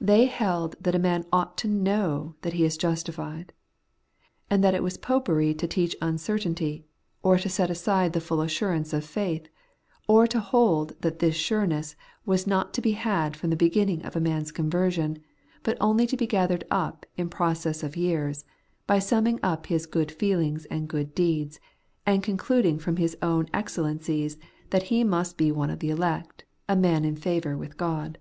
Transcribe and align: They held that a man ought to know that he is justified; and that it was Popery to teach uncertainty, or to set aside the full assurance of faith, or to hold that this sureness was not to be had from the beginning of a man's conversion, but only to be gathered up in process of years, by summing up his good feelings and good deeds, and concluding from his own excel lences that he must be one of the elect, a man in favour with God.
They 0.00 0.24
held 0.26 0.74
that 0.80 0.96
a 0.96 0.98
man 0.98 1.24
ought 1.32 1.56
to 1.58 1.68
know 1.68 2.34
that 2.42 2.54
he 2.54 2.64
is 2.64 2.76
justified; 2.76 3.52
and 4.50 4.64
that 4.64 4.74
it 4.74 4.82
was 4.82 4.96
Popery 4.96 5.54
to 5.54 5.68
teach 5.68 5.94
uncertainty, 6.02 6.86
or 7.22 7.38
to 7.38 7.48
set 7.48 7.70
aside 7.70 8.12
the 8.12 8.20
full 8.20 8.40
assurance 8.40 8.92
of 8.92 9.04
faith, 9.04 9.48
or 10.08 10.26
to 10.26 10.40
hold 10.40 11.00
that 11.02 11.20
this 11.20 11.36
sureness 11.36 11.94
was 12.26 12.48
not 12.48 12.74
to 12.74 12.80
be 12.80 12.90
had 12.98 13.36
from 13.36 13.50
the 13.50 13.54
beginning 13.56 14.04
of 14.04 14.16
a 14.16 14.20
man's 14.20 14.50
conversion, 14.50 15.22
but 15.62 15.76
only 15.80 16.04
to 16.04 16.16
be 16.16 16.26
gathered 16.26 16.64
up 16.72 17.06
in 17.16 17.28
process 17.28 17.84
of 17.84 17.96
years, 17.96 18.44
by 18.88 18.98
summing 18.98 19.38
up 19.40 19.66
his 19.66 19.86
good 19.86 20.10
feelings 20.10 20.64
and 20.64 20.88
good 20.88 21.14
deeds, 21.14 21.60
and 22.04 22.24
concluding 22.24 22.76
from 22.76 22.96
his 22.96 23.16
own 23.22 23.46
excel 23.54 23.84
lences 23.84 24.36
that 24.70 24.82
he 24.90 25.04
must 25.04 25.36
be 25.38 25.52
one 25.52 25.70
of 25.70 25.78
the 25.78 25.90
elect, 25.90 26.44
a 26.68 26.74
man 26.74 27.04
in 27.04 27.14
favour 27.14 27.56
with 27.56 27.76
God. 27.76 28.18